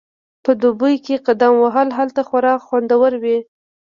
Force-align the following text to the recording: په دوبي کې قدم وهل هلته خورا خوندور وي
په 0.43 0.51
دوبي 0.61 0.95
کې 1.05 1.23
قدم 1.27 1.53
وهل 1.63 1.89
هلته 1.97 2.21
خورا 2.27 2.53
خوندور 2.65 3.11
وي 3.23 3.37